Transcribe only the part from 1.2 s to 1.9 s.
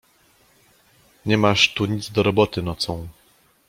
"Nie masz tu